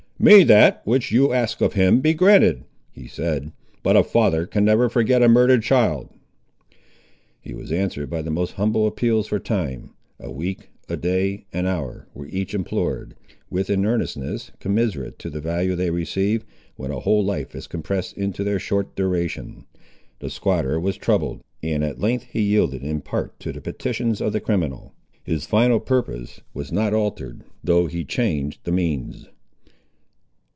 [0.23, 4.63] "May that, which you ask of Him, be granted," he said; "but a father can
[4.63, 6.09] never forget a murdered child."
[7.41, 9.95] He was answered by the most humble appeals for time.
[10.19, 13.15] A week, a day, an hour, were each implored,
[13.49, 16.45] with an earnestness commensurate to the value they receive,
[16.75, 19.65] when a whole life is compressed into their short duration.
[20.19, 24.33] The squatter was troubled, and at length he yielded in part to the petitions of
[24.33, 24.93] the criminal.
[25.23, 29.27] His final purpose was not altered, though he changed the means.